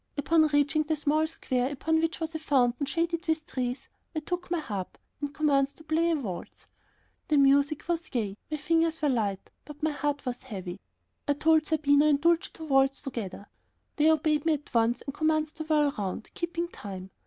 Upon 0.17 0.47
reaching 0.47 0.81
the 0.81 0.95
small 0.95 1.27
square 1.27 1.71
upon 1.71 1.99
which 2.01 2.19
was 2.19 2.33
a 2.33 2.39
fountain 2.39 2.87
shaded 2.87 3.27
with 3.27 3.45
trees, 3.45 3.87
I 4.15 4.21
took 4.21 4.49
my 4.49 4.57
harp 4.57 4.97
and 5.19 5.31
commenced 5.31 5.77
to 5.77 5.83
play 5.83 6.09
a 6.09 6.15
waltz. 6.15 6.65
The 7.27 7.37
music 7.37 7.87
was 7.87 8.09
gay, 8.09 8.35
my 8.49 8.57
fingers 8.57 9.03
were 9.03 9.09
light, 9.09 9.51
but 9.63 9.83
my 9.83 9.91
heart 9.91 10.25
was 10.25 10.41
heavy. 10.41 10.79
I 11.27 11.33
told 11.33 11.67
Zerbino 11.67 12.07
and 12.09 12.19
Dulcie 12.19 12.49
to 12.53 12.65
waltz 12.65 13.03
together. 13.03 13.45
They 13.97 14.09
obeyed 14.09 14.43
me 14.43 14.53
at 14.55 14.73
once 14.73 15.03
and 15.03 15.13
commenced 15.13 15.57
to 15.57 15.65
whirl 15.65 15.91
round, 15.95 16.33
keeping 16.33 16.67
time. 16.69 17.11